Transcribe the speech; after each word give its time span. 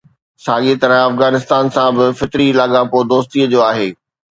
ساڳيءَ 0.45 0.79
طرح 0.83 0.97
افغانستان 1.11 1.65
سان 1.75 1.89
به 1.97 2.05
فطري 2.19 2.47
لاڳاپو 2.59 2.99
دوستيءَ 3.11 3.45
جو 3.53 3.59
آهي. 3.71 3.89